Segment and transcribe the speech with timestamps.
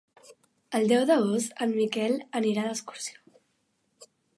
[0.79, 3.41] El deu d'agost en Miquel anirà d'excursió.